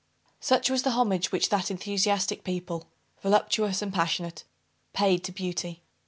[0.39, 2.87] Such was the homage which that enthusiastic people,
[3.21, 4.45] voluptuous and passionate,
[4.93, 5.83] paid to beauty.